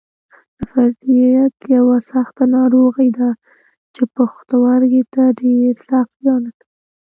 نفریت 0.57 1.55
یوه 1.75 1.97
سخته 2.11 2.43
ناروغي 2.55 3.09
ده 3.17 3.29
چې 3.93 4.03
پښتورګو 4.15 5.03
ته 5.13 5.23
ډېر 5.41 5.73
سخت 5.89 6.13
زیان 6.23 6.41
رسوي. 6.45 6.61